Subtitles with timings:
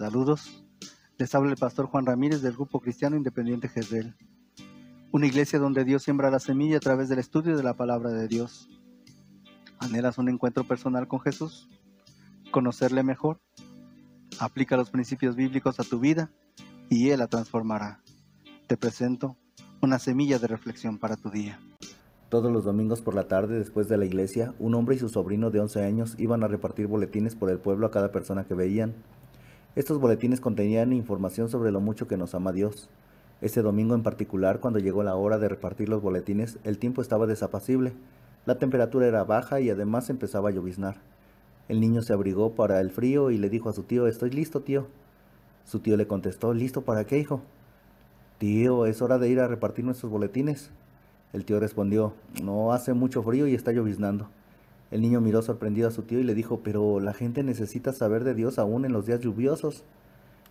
[0.00, 0.64] Saludos.
[1.18, 4.16] Les habla el pastor Juan Ramírez del Grupo Cristiano Independiente Jezreel.
[5.12, 8.26] Una iglesia donde Dios siembra la semilla a través del estudio de la palabra de
[8.26, 8.70] Dios.
[9.78, 11.68] ¿Anhelas un encuentro personal con Jesús?
[12.50, 13.42] ¿Conocerle mejor?
[14.38, 16.30] Aplica los principios bíblicos a tu vida
[16.88, 18.00] y Él la transformará.
[18.68, 19.36] Te presento
[19.82, 21.60] una semilla de reflexión para tu día.
[22.30, 25.50] Todos los domingos por la tarde, después de la iglesia, un hombre y su sobrino
[25.50, 28.94] de 11 años iban a repartir boletines por el pueblo a cada persona que veían.
[29.76, 32.88] Estos boletines contenían información sobre lo mucho que nos ama Dios.
[33.40, 37.28] Ese domingo en particular, cuando llegó la hora de repartir los boletines, el tiempo estaba
[37.28, 37.92] desapacible.
[38.46, 40.96] La temperatura era baja y además empezaba a lloviznar.
[41.68, 44.62] El niño se abrigó para el frío y le dijo a su tío, Estoy listo,
[44.62, 44.88] tío.
[45.64, 47.40] Su tío le contestó, ¿Listo para qué, hijo?
[48.38, 50.70] Tío, es hora de ir a repartir nuestros boletines.
[51.32, 54.28] El tío respondió, no hace mucho frío y está lloviznando.
[54.90, 58.24] El niño miró sorprendido a su tío y le dijo, pero la gente necesita saber
[58.24, 59.84] de Dios aún en los días lluviosos.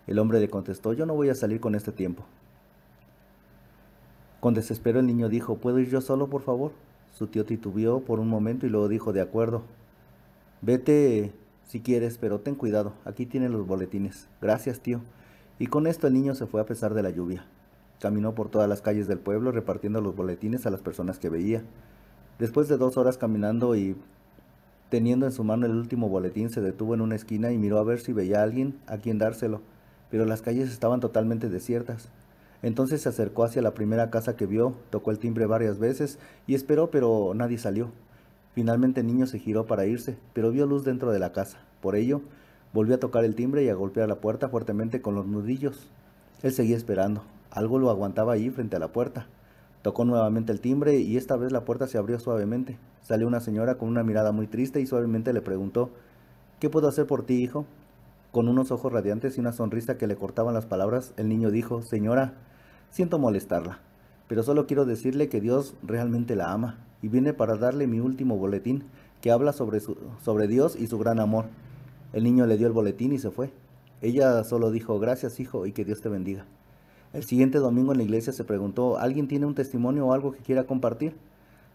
[0.07, 2.23] El hombre le contestó, yo no voy a salir con este tiempo.
[4.39, 6.71] Con desespero el niño dijo, ¿puedo ir yo solo, por favor?
[7.11, 9.63] Su tío titubeó por un momento y luego dijo, de acuerdo.
[10.61, 11.33] Vete
[11.65, 14.27] si quieres, pero ten cuidado, aquí tienen los boletines.
[14.41, 15.01] Gracias, tío.
[15.59, 17.45] Y con esto el niño se fue a pesar de la lluvia.
[17.99, 21.61] Caminó por todas las calles del pueblo repartiendo los boletines a las personas que veía.
[22.39, 23.97] Después de dos horas caminando y
[24.89, 27.83] teniendo en su mano el último boletín, se detuvo en una esquina y miró a
[27.83, 29.61] ver si veía a alguien a quien dárselo,
[30.09, 32.09] pero las calles estaban totalmente desiertas.
[32.61, 36.55] Entonces se acercó hacia la primera casa que vio, tocó el timbre varias veces y
[36.55, 37.91] esperó, pero nadie salió.
[38.53, 41.59] Finalmente el niño se giró para irse, pero vio luz dentro de la casa.
[41.81, 42.21] Por ello,
[42.73, 45.87] volvió a tocar el timbre y a golpear la puerta fuertemente con los nudillos.
[46.43, 47.23] Él seguía esperando.
[47.51, 49.27] Algo lo aguantaba ahí frente a la puerta.
[49.81, 52.77] Tocó nuevamente el timbre y esta vez la puerta se abrió suavemente.
[53.01, 55.89] Salió una señora con una mirada muy triste y suavemente le preguntó
[56.59, 57.65] ¿Qué puedo hacer por ti, hijo?
[58.33, 61.81] Con unos ojos radiantes y una sonrisa que le cortaban las palabras, el niño dijo
[61.81, 62.33] Señora,
[62.89, 63.79] siento molestarla,
[64.27, 68.37] pero solo quiero decirle que Dios realmente la ama y viene para darle mi último
[68.37, 68.83] boletín
[69.21, 71.45] que habla sobre, su, sobre Dios y su gran amor.
[72.11, 73.51] El niño le dio el boletín y se fue.
[74.01, 76.45] Ella solo dijo Gracias, hijo, y que Dios te bendiga.
[77.11, 80.43] El siguiente domingo en la iglesia se preguntó, ¿alguien tiene un testimonio o algo que
[80.43, 81.15] quiera compartir?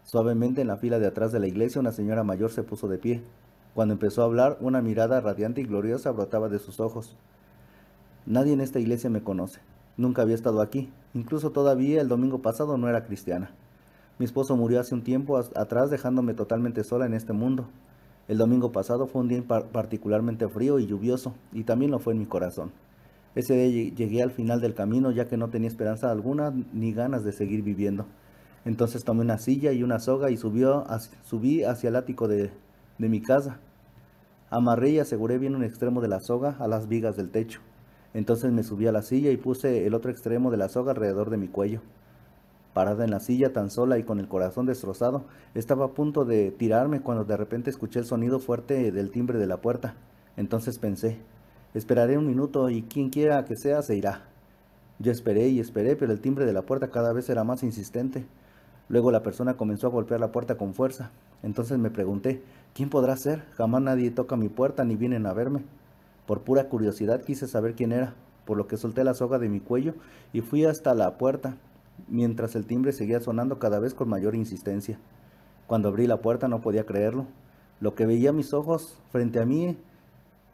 [0.05, 2.97] Suavemente en la fila de atrás de la iglesia una señora mayor se puso de
[2.97, 3.21] pie.
[3.73, 7.17] Cuando empezó a hablar, una mirada radiante y gloriosa brotaba de sus ojos.
[8.25, 9.59] Nadie en esta iglesia me conoce.
[9.97, 10.89] Nunca había estado aquí.
[11.13, 13.51] Incluso todavía el domingo pasado no era cristiana.
[14.19, 17.65] Mi esposo murió hace un tiempo atrás dejándome totalmente sola en este mundo.
[18.29, 22.19] El domingo pasado fue un día particularmente frío y lluvioso, y también lo fue en
[22.19, 22.71] mi corazón.
[23.35, 27.23] Ese día llegué al final del camino ya que no tenía esperanza alguna ni ganas
[27.25, 28.05] de seguir viviendo.
[28.63, 32.49] Entonces tomé una silla y una soga y subí hacia el ático de,
[32.97, 33.59] de mi casa.
[34.49, 37.59] Amarré y aseguré bien un extremo de la soga a las vigas del techo.
[38.13, 41.29] Entonces me subí a la silla y puse el otro extremo de la soga alrededor
[41.29, 41.81] de mi cuello.
[42.73, 46.51] Parada en la silla tan sola y con el corazón destrozado, estaba a punto de
[46.51, 49.95] tirarme cuando de repente escuché el sonido fuerte del timbre de la puerta.
[50.37, 51.19] Entonces pensé,
[51.75, 54.21] Esperaré un minuto y quien quiera que sea se irá.
[54.97, 58.25] Yo esperé y esperé, pero el timbre de la puerta cada vez era más insistente.
[58.87, 61.11] Luego la persona comenzó a golpear la puerta con fuerza.
[61.43, 62.41] Entonces me pregunté,
[62.73, 63.43] ¿quién podrá ser?
[63.57, 65.65] Jamás nadie toca mi puerta ni vienen a verme.
[66.25, 68.13] Por pura curiosidad quise saber quién era,
[68.45, 69.95] por lo que solté la soga de mi cuello
[70.31, 71.57] y fui hasta la puerta,
[72.07, 74.97] mientras el timbre seguía sonando cada vez con mayor insistencia.
[75.67, 77.25] Cuando abrí la puerta no podía creerlo.
[77.81, 79.77] Lo que veía mis ojos frente a mí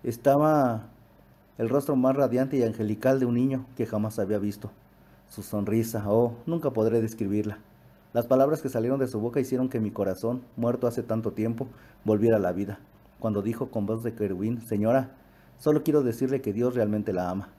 [0.03, 0.89] estaba
[1.57, 4.71] el rostro más radiante y angelical de un niño que jamás había visto.
[5.29, 7.59] Su sonrisa, oh, nunca podré describirla.
[8.13, 11.67] Las palabras que salieron de su boca hicieron que mi corazón, muerto hace tanto tiempo,
[12.03, 12.79] volviera a la vida.
[13.19, 15.11] Cuando dijo con voz de querubín, Señora,
[15.57, 17.49] solo quiero decirle que Dios realmente la ama.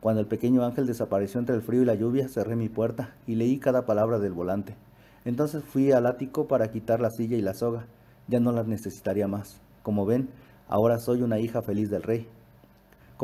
[0.00, 3.36] Cuando el pequeño ángel desapareció entre el frío y la lluvia, cerré mi puerta y
[3.36, 4.76] leí cada palabra del volante.
[5.24, 7.86] Entonces fui al ático para quitar la silla y la soga.
[8.28, 9.60] Ya no las necesitaría más.
[9.82, 10.28] Como ven,
[10.68, 12.28] ahora soy una hija feliz del rey.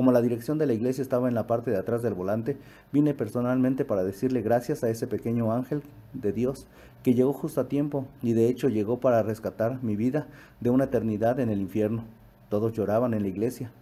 [0.00, 2.56] Como la dirección de la iglesia estaba en la parte de atrás del volante,
[2.91, 5.82] vine personalmente para decirle gracias a ese pequeño ángel
[6.14, 6.67] de Dios
[7.02, 10.26] que llegó justo a tiempo y de hecho llegó para rescatar mi vida
[10.61, 12.05] de una eternidad en el infierno.
[12.49, 13.73] Todos lloraban en la iglesia.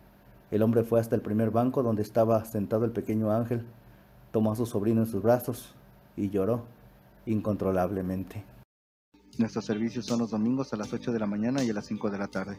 [0.50, 3.64] El hombre fue hasta el primer banco donde estaba sentado el pequeño ángel,
[4.32, 5.76] tomó a su sobrino en sus brazos
[6.16, 6.64] y lloró
[7.26, 8.42] incontrolablemente.
[9.38, 12.10] Nuestros servicios son los domingos a las 8 de la mañana y a las 5
[12.10, 12.58] de la tarde.